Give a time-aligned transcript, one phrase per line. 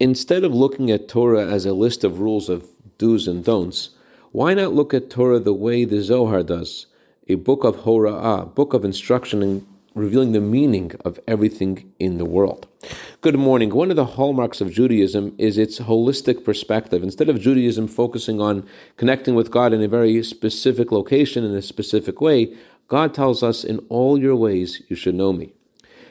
[0.00, 3.90] instead of looking at Torah as a list of rules of do's and don'ts,
[4.32, 6.86] why not look at Torah the way the Zohar does,
[7.28, 12.24] a book of Hora'ah, book of instruction and revealing the meaning of everything in the
[12.24, 12.66] world.
[13.20, 13.70] Good morning.
[13.70, 17.02] One of the hallmarks of Judaism is its holistic perspective.
[17.02, 21.62] Instead of Judaism focusing on connecting with God in a very specific location in a
[21.62, 22.54] specific way,
[22.86, 25.52] God tells us, In all your ways you should know me.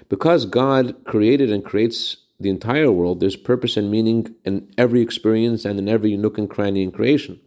[0.09, 5.65] Because God created and creates the entire world, there's purpose and meaning in every experience
[5.65, 7.39] and in every nook and cranny in creation.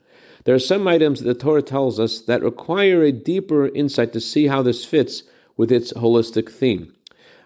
[0.45, 4.20] There are some items that the Torah tells us that require a deeper insight to
[4.20, 5.23] see how this fits
[5.56, 6.95] with its holistic theme.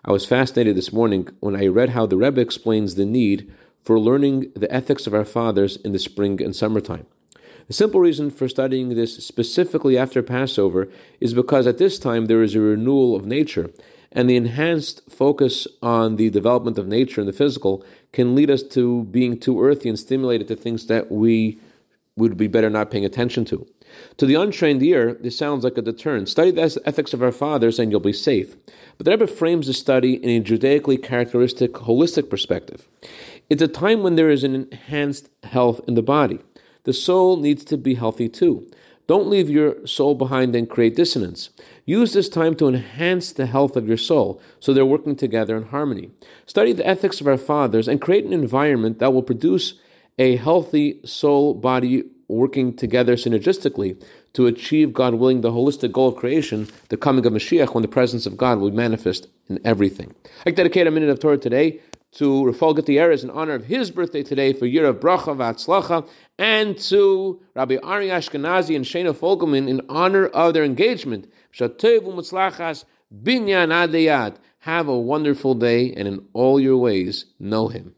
[0.04, 3.98] I was fascinated this morning when I read how the Rebbe explains the need for
[3.98, 7.06] learning the ethics of our fathers in the spring and summertime.
[7.66, 10.88] The simple reason for studying this specifically after Passover
[11.20, 13.70] is because at this time there is a renewal of nature,
[14.14, 18.62] and the enhanced focus on the development of nature and the physical can lead us
[18.62, 21.58] to being too earthy and stimulated to things that we
[22.16, 23.66] would be better not paying attention to.
[24.18, 26.28] To the untrained ear, this sounds like a deterrent.
[26.28, 28.56] Study the ethics of our fathers and you'll be safe.
[28.96, 32.86] But the Rebbe frames the study in a Judaically characteristic, holistic perspective.
[33.50, 36.38] It's a time when there is an enhanced health in the body.
[36.84, 38.70] The soul needs to be healthy too.
[39.06, 41.50] Don't leave your soul behind and create dissonance.
[41.84, 45.64] Use this time to enhance the health of your soul so they're working together in
[45.64, 46.10] harmony.
[46.46, 49.74] Study the ethics of our fathers and create an environment that will produce
[50.18, 56.16] a healthy soul body working together synergistically to achieve, God willing, the holistic goal of
[56.16, 60.14] creation, the coming of Mashiach, when the presence of God will manifest in everything.
[60.46, 61.80] I dedicate a minute of Torah today
[62.14, 66.78] to Rafal Gutierrez in honor of his birthday today for year of Bracha Vatzlacha, and
[66.78, 71.30] to Rabbi Ari Ashkenazi and Shana Folgelman in honor of their engagement.
[73.22, 74.36] Binyan.
[74.60, 77.94] Have a wonderful day, and in all your ways, know Him.